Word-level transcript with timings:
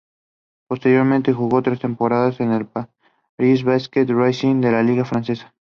Posteriormente 0.67 1.31
jugó 1.31 1.61
tres 1.61 1.79
temporadas 1.79 2.39
en 2.39 2.53
el 2.53 2.65
Paris 2.65 3.63
Basket 3.63 4.05
Racing 4.09 4.59
de 4.59 4.71
la 4.71 4.81
liga 4.81 5.05
francesa. 5.05 5.47